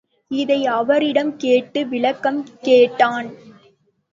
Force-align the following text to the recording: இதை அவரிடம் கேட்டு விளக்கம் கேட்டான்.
இதை 0.31 0.65
அவரிடம் 0.69 1.37
கேட்டு 1.37 1.87
விளக்கம் 1.87 2.41
கேட்டான். 2.61 3.29